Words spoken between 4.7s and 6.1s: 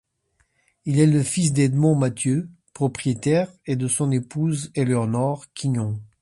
Éléonore Quignon.